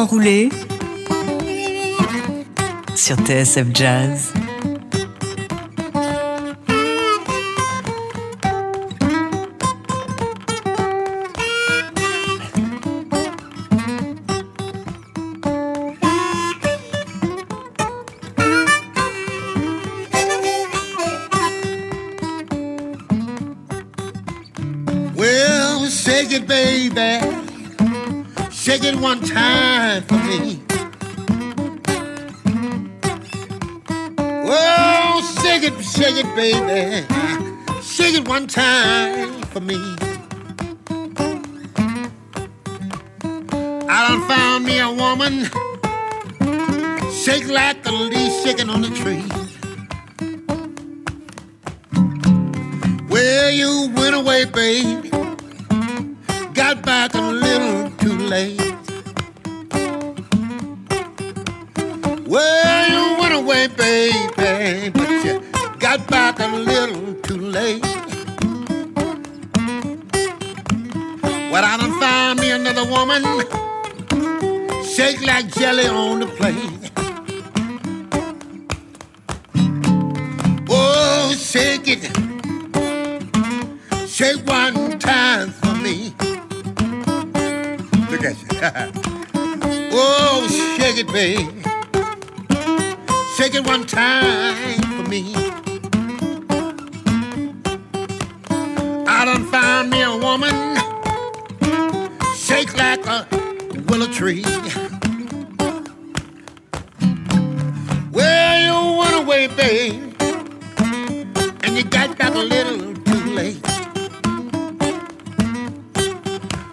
enroulé 0.00 0.48
sur 2.94 3.16
TSF 3.16 3.66
Jazz. 3.74 4.32
Time 38.50 39.42
for 39.42 39.60
me. 39.60 39.76
I 43.88 44.08
done 44.08 44.26
found 44.26 44.64
me 44.64 44.80
a 44.80 44.90
woman. 44.90 45.44
Shake 47.12 47.46
like 47.46 47.84
the 47.84 47.92
leaf 47.92 48.32
shaking 48.42 48.68
on 48.68 48.82
the 48.82 48.90
tree. 48.90 49.22
Well, 53.08 53.50
you 53.52 53.92
went 53.94 54.16
away, 54.16 54.46
baby. 54.46 55.10
Got 56.52 56.82
back 56.82 57.14
a 57.14 57.20
little 57.20 57.90
too 57.98 58.18
late. 58.18 58.60
Well, 62.26 62.90
you 62.90 63.20
went 63.20 63.34
away, 63.34 63.68
baby, 63.68 64.90
but 64.90 65.24
you 65.24 65.40
got 65.78 66.04
back 66.08 66.40
a 66.40 66.48
little 66.48 67.14
too 67.22 67.38
late. 67.38 67.99
Well, 71.50 71.64
I 71.64 71.76
done 71.78 71.98
found 71.98 72.38
me 72.38 72.52
another 72.52 72.84
woman. 72.84 73.24
Shake 74.84 75.20
like 75.26 75.52
jelly 75.52 75.86
on 75.88 76.20
the 76.20 76.26
plate. 76.26 76.90
Oh, 80.70 81.34
shake 81.36 81.88
it. 81.88 82.02
Shake 84.08 84.46
one 84.46 84.98
time 85.00 85.50
for 85.50 85.74
me. 85.74 86.14
Look 88.10 88.24
at 88.24 88.36
you. 88.40 88.48
oh, 89.92 90.46
shake 90.78 90.98
it, 90.98 91.12
baby. 91.12 91.48
Shake 93.36 93.54
it 93.56 93.66
one 93.66 93.86
time 93.86 94.80
for 94.82 95.08
me. 95.08 95.34
I 99.08 99.24
done 99.24 99.44
found 99.46 99.90
me 99.90 100.02
a 100.02 100.16
woman. 100.16 100.89
Shake 102.50 102.76
like 102.76 103.06
a 103.06 103.28
willow 103.86 104.08
tree. 104.08 104.42
Well, 108.10 108.54
you 108.66 108.98
went 108.98 109.14
away, 109.22 109.46
babe. 109.46 110.12
And 111.62 111.76
you 111.76 111.84
got 111.84 112.18
back 112.18 112.34
a 112.34 112.38
little 112.38 112.92
too 113.04 113.24
late. 113.38 113.62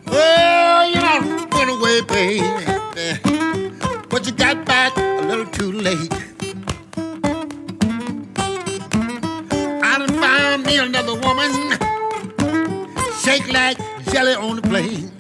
Well, 0.08 0.90
you 0.90 0.96
done 0.96 1.48
went 1.52 1.70
away, 1.70 2.02
baby. 2.02 2.42
But 4.10 4.26
you 4.26 4.32
got 4.32 4.66
back 4.66 4.98
a 4.98 5.22
little 5.28 5.46
too 5.46 5.72
late. 5.74 6.12
I 9.84 10.00
done 10.00 10.16
found 10.26 10.66
me 10.66 10.80
another 10.80 11.14
woman. 11.14 11.78
Shake 13.24 13.48
like 13.54 13.78
jelly 14.12 14.34
on 14.34 14.56
the 14.56 14.64
plate. 14.64 15.17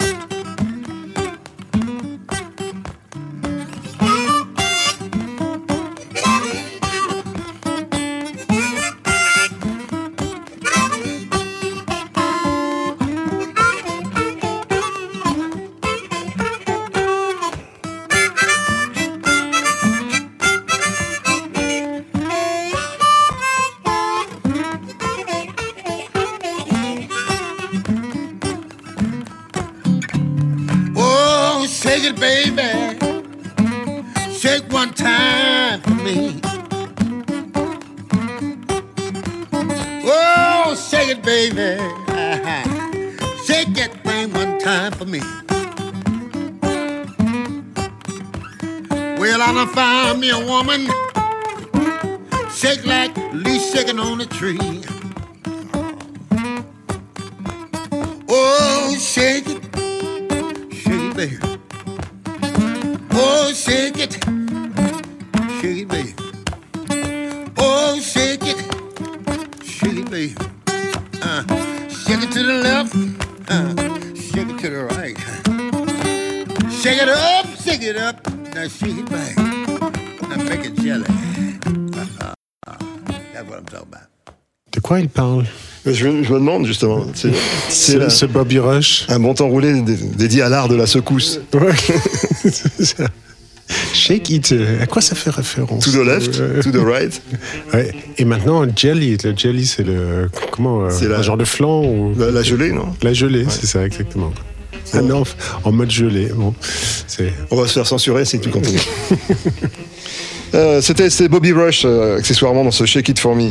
Parle 85.18 85.46
Je, 85.86 85.94
je 85.94 86.08
me 86.08 86.40
demande 86.40 86.66
justement. 86.66 87.06
C'est 87.70 88.28
Bobby 88.32 88.60
Rush. 88.60 89.06
un 89.10 89.20
bon 89.20 89.34
temps 89.34 89.48
roulé 89.50 89.82
dé- 89.82 89.96
dédié 90.16 90.42
à 90.44 90.50
l'art 90.50 90.68
de 90.70 90.76
la 90.76 90.86
secousse. 90.88 91.40
Ouais. 91.54 91.74
C'est 92.52 92.86
ça. 92.98 93.06
Shake 93.94 94.30
it. 94.30 94.52
euh, 94.54 94.82
À 94.82 94.86
quoi 94.86 95.02
ça 95.02 95.14
fait 95.16 95.30
référence 95.30 95.84
To 95.84 95.92
the 95.92 96.06
left, 96.06 96.40
Euh, 96.40 96.62
to 96.62 96.72
the 96.72 96.78
right. 96.86 97.22
ouais. 97.74 97.92
Et 98.18 98.24
maintenant, 98.26 98.66
jelly. 98.74 99.18
Le 99.24 99.36
jelly, 99.36 99.66
c'est 99.66 99.84
le. 99.84 100.30
Comment 100.52 100.84
euh, 100.86 100.90
C'est 100.90 101.08
la- 101.10 101.20
Un 101.20 101.22
genre 101.22 101.36
de 101.38 101.44
flan 101.46 101.84
ou... 101.84 102.14
La, 102.18 102.32
la 102.32 102.44
gelée, 102.44 102.72
non? 102.72 102.94
La 103.02 103.12
gelée, 103.14 103.46
c'est 103.50 103.66
ça, 103.68 103.86
exactement. 103.86 104.32
Ah 104.94 105.02
non, 105.02 105.24
en 105.66 105.72
mode 105.74 105.92
gelée. 105.92 106.30
Bon. 106.34 106.54
On 107.52 107.56
va 107.58 107.68
se 107.68 107.74
faire 107.74 107.86
censurer 107.88 108.24
si 108.24 108.40
tu 108.40 108.50
continues. 108.50 108.80
Euh, 110.54 110.82
C'était 110.82 111.28
Bobby 111.28 111.52
Rush, 111.52 111.84
euh, 111.86 112.18
accessoirement, 112.18 112.64
dans 112.64 112.72
ce 112.72 112.86
Shake 112.86 113.10
It 113.10 113.20
For 113.20 113.36
Me. 113.36 113.50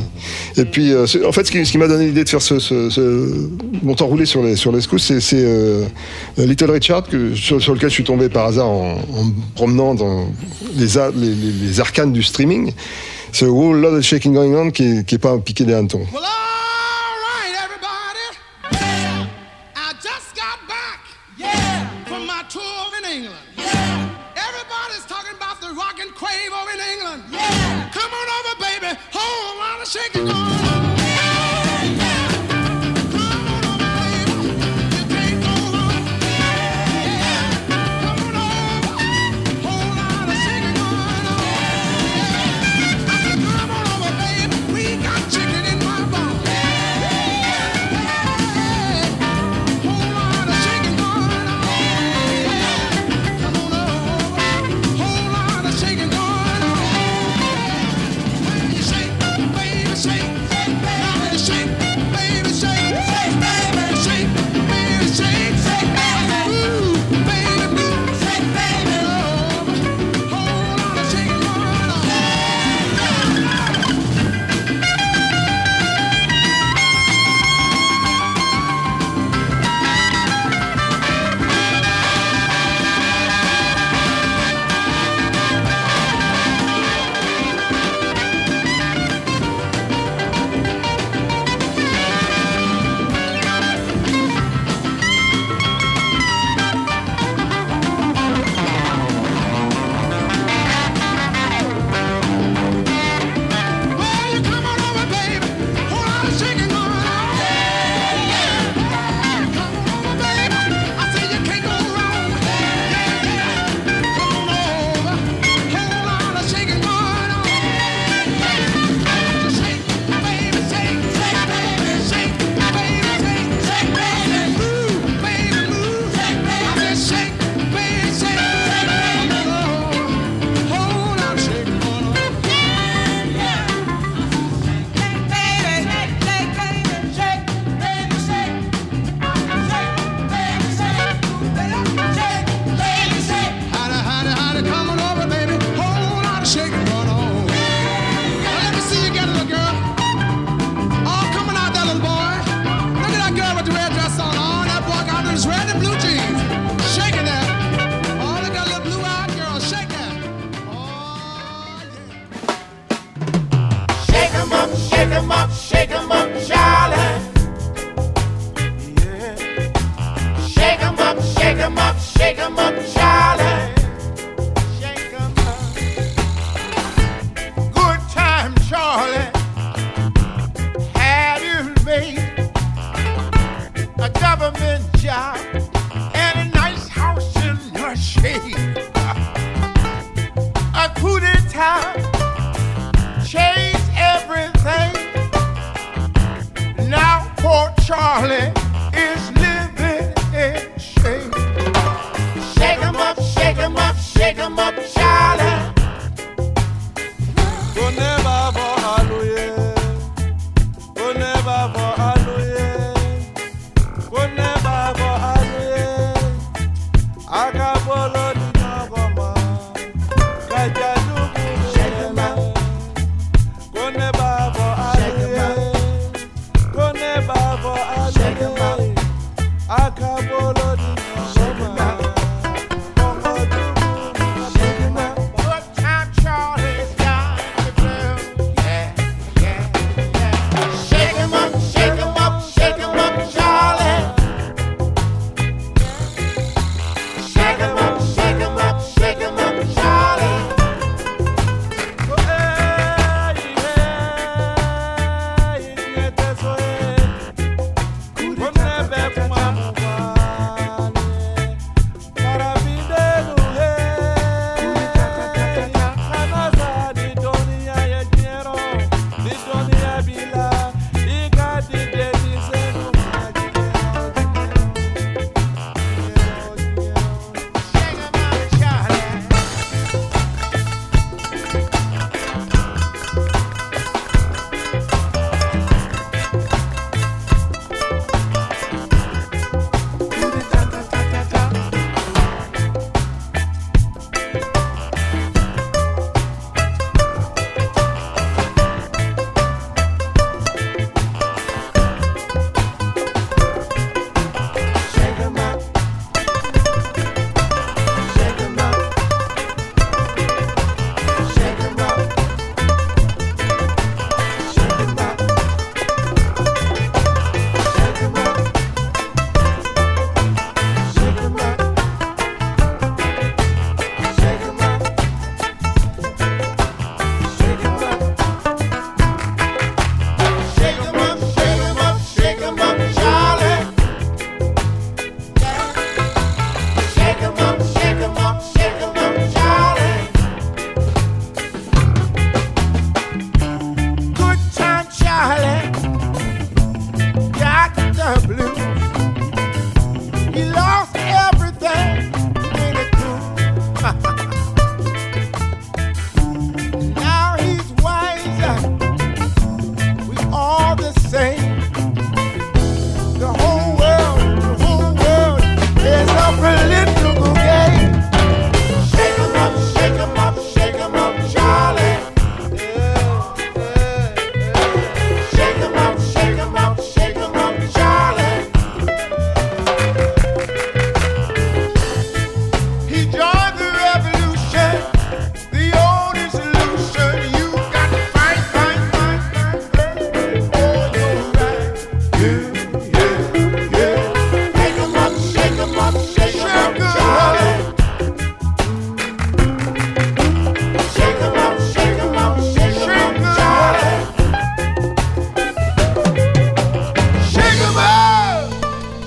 Et 0.56 0.64
puis, 0.64 0.92
euh, 0.92 1.06
en 1.26 1.32
fait, 1.32 1.44
ce 1.46 1.50
qui, 1.52 1.78
m'a 1.78 1.88
donné 1.88 2.06
l'idée 2.06 2.24
de 2.24 2.28
faire 2.28 2.40
ce, 2.42 2.58
ce, 2.58 2.88
ce 2.90 3.48
montant 3.82 4.06
roulé 4.06 4.24
sur 4.26 4.42
les, 4.42 4.56
sur 4.56 4.72
les 4.72 4.80
secousses, 4.80 5.12
c'est 5.20 5.44
Little 6.38 6.70
Richard, 6.70 7.04
que, 7.08 7.34
sur, 7.34 7.60
sur 7.60 7.74
lequel 7.74 7.90
je 7.90 7.94
suis 7.94 8.04
tombé 8.04 8.28
par 8.28 8.46
hasard 8.46 8.68
en, 8.68 8.96
en 9.14 9.24
me 9.24 9.32
promenant 9.54 9.94
dans 9.94 10.26
les, 10.74 10.86
les, 10.86 11.34
les- 11.34 11.66
les 11.66 11.80
arcanes 11.80 12.12
du 12.12 12.22
streaming. 12.22 12.72
Ce 13.32 13.44
Whole 13.44 13.80
Lot 13.80 13.96
of 13.98 14.02
Shaking 14.02 14.32
Going 14.32 14.54
On 14.54 14.70
qui 14.70 14.84
est, 14.84 15.04
qui 15.06 15.16
est 15.16 15.18
pas 15.18 15.36
piqué 15.38 15.64
des 15.64 15.74
hannetons. 15.74 16.06
Well, 16.14 16.22
shaking 29.86 30.24
going 30.24 30.36
on. 30.36 30.55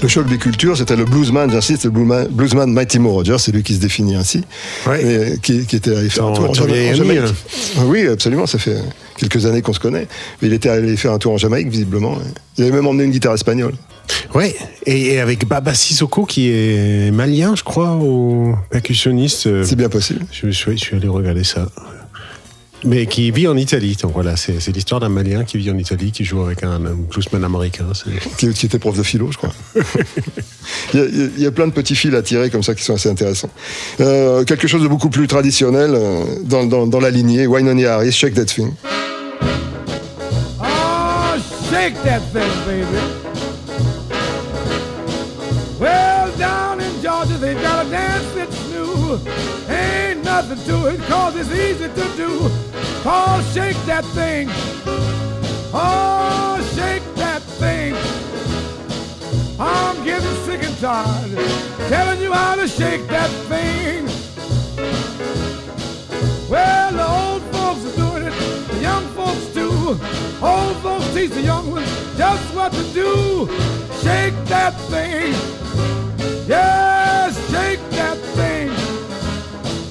Choc 0.09 0.27
des 0.27 0.37
cultures, 0.37 0.77
c'était 0.77 0.95
le 0.95 1.05
bluesman, 1.05 1.49
j'insiste, 1.49 1.85
le 1.85 1.91
bluesman, 1.91 2.27
bluesman 2.29 2.71
Mighty 2.71 2.99
Moe 2.99 3.11
Rogers, 3.11 3.37
c'est 3.39 3.51
lui 3.51 3.63
qui 3.63 3.75
se 3.75 3.79
définit 3.79 4.15
ainsi, 4.15 4.43
et 4.99 5.39
qui, 5.41 5.65
qui 5.65 5.75
était 5.75 5.95
allé 5.95 6.09
faire 6.09 6.25
un 6.25 6.33
tour 6.33 6.49
en, 6.49 6.53
Jamaïque. 6.53 7.33
Oui, 7.85 8.07
absolument, 8.07 8.45
ça 8.45 8.57
fait 8.57 8.77
quelques 9.17 9.45
années 9.45 9.61
qu'on 9.61 9.73
se 9.73 9.79
connaît. 9.79 10.07
Mais 10.41 10.47
il 10.47 10.53
était 10.53 10.69
allé 10.69 10.97
faire 10.97 11.13
un 11.13 11.19
tour 11.19 11.33
en 11.33 11.37
Jamaïque, 11.37 11.69
visiblement. 11.69 12.17
Il 12.57 12.63
avait 12.63 12.73
même 12.73 12.87
emmené 12.87 13.03
une 13.03 13.11
guitare 13.11 13.33
espagnole. 13.33 13.73
Ouais, 14.33 14.55
et, 14.85 15.19
avec 15.19 15.47
Baba 15.47 15.73
Sissoko 15.73 16.25
qui 16.25 16.49
est 16.49 17.11
malien, 17.11 17.55
je 17.55 17.63
crois, 17.63 17.91
au 17.93 18.55
percussionniste. 18.69 19.63
C'est 19.63 19.75
bien 19.75 19.89
possible. 19.89 20.25
Je 20.31 20.49
suis 20.49 20.95
allé 20.95 21.07
regarder 21.07 21.43
ça. 21.43 21.67
Mais 22.85 23.07
qui 23.07 23.29
vit 23.31 23.47
en 23.47 23.57
Italie. 23.57 23.97
Donc 24.01 24.13
voilà, 24.13 24.35
c'est 24.37 24.65
l'histoire 24.69 25.01
d'un 25.01 25.09
malien 25.09 25.43
qui 25.43 25.57
vit 25.57 25.69
en 25.69 25.77
Italie, 25.77 26.11
qui 26.11 26.23
joue 26.23 26.41
avec 26.41 26.63
un, 26.63 26.85
un 26.85 26.93
bluesman 26.93 27.43
américain. 27.43 27.85
Qui, 28.37 28.53
qui 28.53 28.65
était 28.65 28.79
prof 28.79 28.97
de 28.97 29.03
philo, 29.03 29.31
je 29.31 29.37
crois. 29.37 29.51
il, 30.93 30.99
y 30.99 31.03
a, 31.03 31.05
il 31.05 31.41
y 31.41 31.45
a 31.45 31.51
plein 31.51 31.67
de 31.67 31.73
petits 31.73 31.95
fils 31.95 32.13
à 32.13 32.21
tirer 32.21 32.49
comme 32.49 32.63
ça 32.63 32.73
qui 32.75 32.83
sont 32.83 32.93
assez 32.93 33.09
intéressants. 33.09 33.49
Euh, 33.99 34.45
quelque 34.45 34.67
chose 34.67 34.81
de 34.81 34.87
beaucoup 34.87 35.09
plus 35.09 35.27
traditionnel 35.27 35.91
euh, 35.93 36.23
dans, 36.43 36.65
dans, 36.65 36.87
dans 36.87 36.99
la 36.99 37.09
lignée, 37.09 37.47
Wynonie 37.47 37.85
Harris, 37.85 38.13
Shake 38.13 38.33
That 38.35 38.45
Thing. 38.45 38.71
Oh, 40.61 41.37
shake 41.69 41.95
that 42.03 42.21
thing, 42.31 42.49
baby. 42.65 42.85
Well, 45.79 46.31
down 46.37 46.79
in 46.81 47.01
Georgia, 47.01 47.37
they've 47.39 47.61
got 47.61 47.85
a 47.85 47.89
dance 47.89 48.25
that's 48.35 48.69
new. 48.69 49.19
Ain't 49.69 50.23
nothing 50.23 50.63
to 50.65 50.87
it, 50.87 50.99
cause 51.07 51.35
it's 51.37 51.51
easy 51.51 51.87
to 51.87 52.17
do. 52.17 52.68
Oh, 53.05 53.51
shake 53.53 53.77
that 53.85 54.03
thing. 54.05 54.49
Oh, 55.73 56.59
shake 56.75 57.15
that 57.15 57.41
thing. 57.41 57.95
I'm 59.59 60.03
getting 60.03 60.35
sick 60.45 60.63
and 60.63 60.77
tired 60.79 61.69
telling 61.89 62.21
you 62.21 62.31
how 62.31 62.55
to 62.55 62.67
shake 62.67 63.07
that 63.07 63.29
thing. 63.49 64.05
Well, 66.49 66.91
the 66.91 67.07
old 67.07 67.43
folks 67.53 67.85
are 67.85 67.95
doing 67.95 68.23
it, 68.23 68.67
the 68.67 68.79
young 68.79 69.05
folks 69.15 69.47
too. 69.53 69.97
Old 70.45 70.77
folks 70.77 71.13
teach 71.13 71.31
the 71.31 71.41
young 71.41 71.71
ones 71.71 71.87
just 72.17 72.53
what 72.53 72.71
to 72.73 72.83
do. 72.93 73.47
Shake 74.03 74.35
that 74.45 74.73
thing. 74.91 75.33
Yes, 76.47 77.37
shake 77.49 77.81
that 77.91 78.17
thing. 78.37 78.69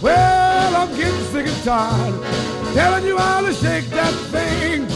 Well, 0.03 0.77
I'm 0.77 0.95
getting 0.97 1.25
sick 1.33 1.47
and 1.47 1.65
tired. 1.65 2.58
Telling 2.75 3.07
you 3.07 3.16
how 3.16 3.41
to 3.41 3.53
shake 3.53 3.87
that 3.91 4.14
thing. 4.31 4.87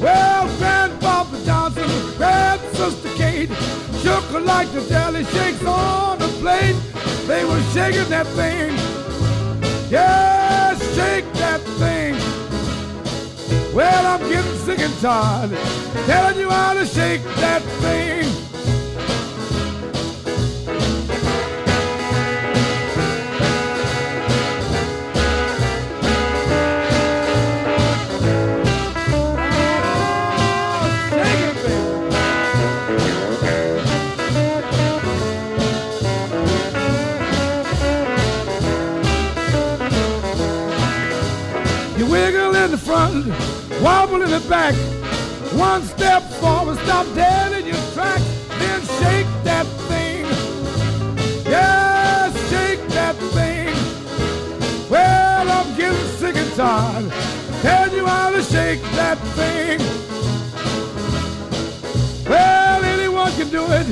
Well, 0.00 0.46
Grandpapa 0.58 1.44
Johnson, 1.44 1.88
Grand 2.16 2.60
Sister 2.76 3.08
Kate, 3.16 3.50
shook 4.02 4.24
her 4.24 4.40
like 4.40 4.70
the 4.72 4.80
jelly 4.88 5.24
shakes 5.24 5.64
on 5.64 6.18
the 6.18 6.28
plate. 6.40 6.76
They 7.26 7.44
were 7.44 7.60
shaking 7.72 8.08
that 8.10 8.26
thing. 8.28 8.72
Yeah, 9.90 10.76
shake 10.94 11.32
that 11.34 11.60
thing. 11.80 12.14
Well, 13.74 14.06
I'm 14.06 14.28
getting 14.28 14.58
sick 14.58 14.78
and 14.78 14.94
tired. 15.00 15.50
Telling 16.06 16.38
you 16.38 16.50
how 16.50 16.74
to 16.74 16.86
shake 16.86 17.22
that 17.36 17.62
thing. 17.82 18.43
In 42.64 42.70
the 42.70 42.78
front, 42.78 43.26
wobble 43.82 44.22
in 44.22 44.30
the 44.30 44.40
back. 44.48 44.74
One 45.52 45.82
step 45.82 46.22
forward, 46.40 46.78
stop 46.78 47.06
dead 47.14 47.52
in 47.52 47.66
your 47.66 47.82
track. 47.92 48.22
Then 48.58 48.80
shake 49.00 49.26
that 49.44 49.66
thing. 49.88 50.24
Yeah, 51.44 52.32
shake 52.48 52.80
that 52.88 53.16
thing. 53.36 53.74
Well, 54.88 55.50
I'm 55.50 55.76
getting 55.76 56.08
sick 56.16 56.36
and 56.36 56.52
tired. 56.54 57.12
Tell 57.60 57.94
you 57.94 58.06
how 58.06 58.30
to 58.30 58.42
shake 58.42 58.80
that 58.96 59.18
thing. 59.36 59.80
Well, 62.26 62.82
anyone 62.82 63.32
can 63.32 63.50
do 63.50 63.64
it. 63.68 63.86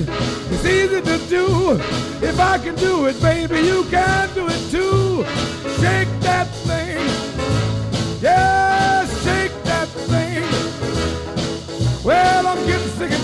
It's 0.50 0.64
easy 0.64 1.02
to 1.02 1.18
do. 1.28 1.72
If 2.26 2.40
I 2.40 2.56
can 2.56 2.74
do 2.76 3.04
it, 3.04 3.20
baby, 3.20 3.60
you 3.60 3.84
can 3.90 4.32
do 4.34 4.46
it 4.48 4.70
too. 4.70 5.24
Shake 5.82 6.11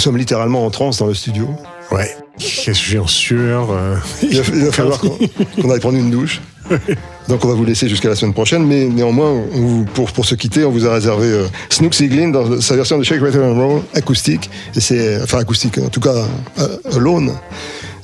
Nous 0.00 0.04
sommes 0.04 0.16
littéralement 0.16 0.64
en 0.64 0.70
transe 0.70 0.96
dans 0.96 1.08
le 1.08 1.12
studio. 1.12 1.46
Ouais. 1.92 2.08
Qu'est-ce 2.38 2.64
que 2.64 2.72
je 2.72 2.78
suis 2.78 2.98
en 2.98 3.06
sueur. 3.06 3.68
euh. 3.70 3.96
Il 4.22 4.40
va, 4.40 4.56
il 4.56 4.64
va 4.64 4.72
falloir 4.72 4.98
qu'on 4.98 5.10
qu'on 5.60 5.70
aille 5.70 5.78
prendre 5.78 5.98
une 5.98 6.10
douche. 6.10 6.40
Donc 7.28 7.44
on 7.44 7.48
va 7.48 7.52
vous 7.52 7.66
laisser 7.66 7.86
jusqu'à 7.86 8.08
la 8.08 8.14
semaine 8.16 8.32
prochaine, 8.32 8.64
mais 8.66 8.86
néanmoins, 8.86 9.28
on 9.28 9.58
vous- 9.60 9.84
pour, 9.92 10.10
pour 10.12 10.24
se 10.24 10.34
quitter, 10.36 10.64
on 10.64 10.70
vous 10.70 10.86
a 10.86 10.94
réservé 10.94 11.26
euh, 11.26 11.44
Snook 11.68 11.92
Siglin 11.92 12.28
dans 12.30 12.62
sa 12.62 12.76
version 12.76 12.96
de 12.96 13.02
Shake, 13.02 13.20
Rattle 13.20 13.42
and 13.42 13.54
Roll 13.60 13.82
acoustique, 13.92 14.48
et 14.74 14.80
c'est 14.80 15.20
enfin 15.22 15.40
acoustique, 15.40 15.76
en 15.76 15.90
tout 15.90 16.00
cas 16.00 16.14
euh, 16.60 16.76
alone, 16.96 17.34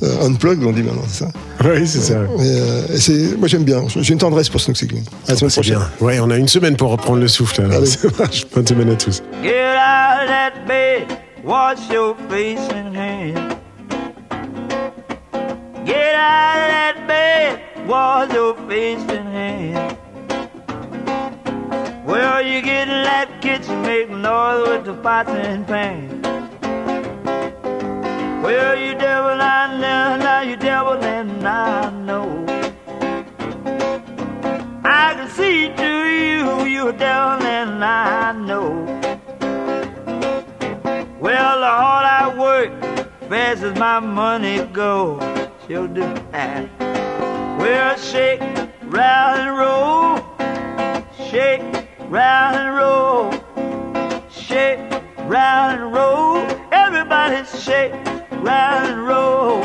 euh, 0.02 0.26
unplugged 0.26 0.62
on 0.64 0.72
dit 0.72 0.82
maintenant, 0.82 1.00
c'est 1.08 1.20
ça? 1.24 1.30
Oui, 1.64 1.86
c'est 1.86 2.00
ça. 2.02 2.14
Et, 2.14 2.18
euh, 2.42 2.82
et 2.94 2.98
c'est, 2.98 3.38
moi 3.38 3.48
j'aime 3.48 3.64
bien, 3.64 3.82
j'ai 3.88 4.12
une 4.12 4.18
tendresse 4.18 4.50
pour 4.50 4.60
Snook 4.60 4.76
Siglin. 4.76 5.00
À 5.26 5.30
la 5.30 5.36
semaine 5.38 5.48
C'est 5.50 5.60
prochaine. 5.62 5.78
bien. 5.78 6.06
Ouais, 6.06 6.18
on 6.20 6.28
a 6.30 6.36
une 6.36 6.48
semaine 6.48 6.76
pour 6.76 6.90
reprendre 6.90 7.20
le 7.20 7.28
souffle. 7.28 7.62
alors. 7.62 7.78
Allez. 7.78 7.86
Ça 7.86 8.08
marche. 8.18 8.44
Bonne 8.54 8.66
semaine 8.66 8.90
à 8.90 8.96
tous. 8.96 9.22
Get 9.42 9.48
out 9.48 10.24
of 10.24 10.28
that 10.28 10.66
bed, 10.68 11.06
wash 11.46 11.88
your 11.88 12.16
face 12.28 12.68
and 12.70 12.94
hands. 12.96 13.54
Get 15.86 16.14
out 16.16 16.58
of 16.58 16.68
that 16.74 17.04
bed, 17.06 17.86
wash 17.86 18.32
your 18.32 18.54
face 18.68 19.04
and 19.08 19.28
hands. 19.28 19.96
Well, 22.04 22.42
you 22.42 22.60
get 22.62 22.88
in 22.88 23.04
that 23.04 23.40
kitchen, 23.40 23.80
make 23.82 24.10
noise 24.10 24.68
with 24.68 24.84
the 24.86 24.94
pots 24.94 25.30
and 25.30 25.64
pans. 25.68 26.26
Well, 28.42 28.76
you 28.76 28.94
devil, 28.94 29.40
I 29.40 29.78
know, 29.80 30.16
now 30.16 30.40
you 30.40 30.56
devil, 30.56 30.94
and 30.94 31.46
I 31.46 31.90
know. 31.90 32.44
I 34.84 35.14
can 35.14 35.28
see 35.30 35.72
through 35.76 36.10
you, 36.10 36.64
you 36.64 36.92
devil, 36.92 37.46
and 37.46 37.84
I 37.84 38.32
know. 38.32 38.95
Well, 41.46 41.60
the 41.60 41.66
harder 41.66 42.08
I 42.08 42.36
work, 42.36 42.70
fast 43.28 43.62
as 43.62 43.78
my 43.78 44.00
money 44.00 44.64
goes, 44.72 45.22
she'll 45.64 45.86
do 45.86 46.02
that. 46.32 46.68
Well, 47.60 47.96
shake, 47.96 48.40
round 48.82 49.42
and 49.42 49.56
roll, 49.56 50.16
shake, 51.30 51.62
round 52.10 52.56
and 52.56 52.74
roll, 52.76 53.30
shake, 54.28 54.80
round 55.28 55.80
and 55.80 55.94
roll. 55.94 56.38
Everybody 56.72 57.44
shake, 57.46 57.92
round 58.42 58.88
and 58.90 59.06
roll. 59.06 59.60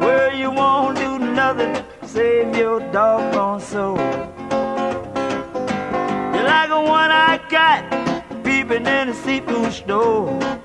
Well, 0.00 0.34
you 0.34 0.50
won't 0.50 0.98
do 0.98 1.20
nothing, 1.20 1.84
save 2.04 2.56
your 2.56 2.80
doggone 2.90 3.60
soul. 3.60 3.96
You're 6.34 6.48
like 6.56 6.70
a 6.70 6.82
one 6.82 7.12
I 7.12 7.40
got 7.48 8.42
peeping 8.42 8.86
in 8.86 9.10
a 9.10 9.14
seafood 9.14 9.72
store. 9.72 10.61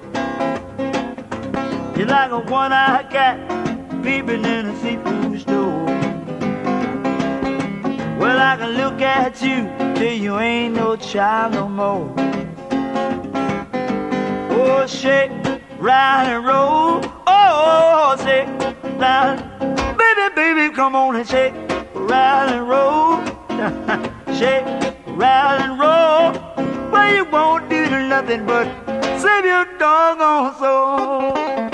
You're 1.98 2.06
like 2.06 2.30
a 2.30 2.38
one-eyed 2.38 3.10
cat 3.10 3.40
peeping 4.04 4.46
in 4.46 4.68
a 4.68 4.80
seafood 4.82 5.42
store. 5.42 5.86
Well, 8.20 8.38
I 8.38 8.56
can 8.56 8.78
look 8.78 9.02
at 9.02 9.42
you 9.42 9.68
till 9.96 10.14
you 10.14 10.38
ain't 10.38 10.76
no 10.76 10.96
child 10.96 11.54
no 11.54 11.68
more. 11.68 12.14
Oh, 14.52 14.86
shake, 14.86 15.32
round 15.80 16.28
and 16.30 16.46
roll. 16.46 17.02
Oh, 17.26 18.16
shake, 18.24 18.48
round. 19.00 19.40
Baby, 19.98 20.36
baby, 20.36 20.76
come 20.76 20.96
on 20.96 21.16
and 21.16 21.28
shake, 21.28 21.56
round 21.96 22.52
and 22.52 22.70
roll. 22.70 23.26
shake, 24.38 24.68
round 25.18 25.64
and 25.64 25.80
roll. 25.80 26.92
Well, 26.92 27.16
you 27.16 27.26
won't 27.26 27.68
do 27.72 27.90
nothing 28.08 28.46
but 28.46 28.68
save 29.20 29.46
your 29.46 29.66
doggone 29.80 30.56
soul. 30.60 31.67